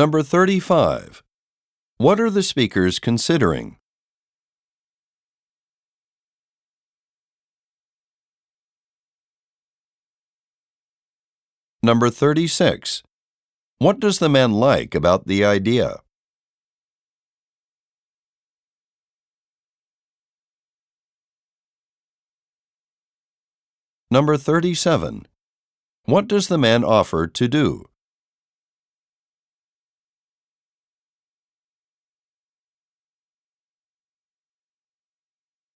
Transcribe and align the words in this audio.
Number 0.00 0.22
35. 0.22 1.22
What 1.98 2.18
are 2.20 2.30
the 2.30 2.42
speakers 2.42 2.98
considering? 2.98 3.76
Number 11.82 12.08
36. 12.08 13.02
What 13.76 14.00
does 14.00 14.20
the 14.20 14.30
man 14.30 14.52
like 14.52 14.94
about 14.94 15.26
the 15.26 15.44
idea? 15.44 15.96
Number 24.10 24.38
37. 24.38 25.26
What 26.04 26.26
does 26.26 26.48
the 26.48 26.56
man 26.56 26.84
offer 26.84 27.26
to 27.26 27.48
do? 27.48 27.89